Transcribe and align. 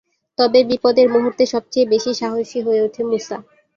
তবে 0.37 0.59
বিপদের 0.69 1.07
মুহূর্তে 1.09 1.43
সবচেয়ে 1.53 1.89
বেশি 1.93 2.11
সাহসী 2.19 2.59
হয়ে 2.61 2.83
উঠে 2.83 3.01
মুসা। 3.05 3.37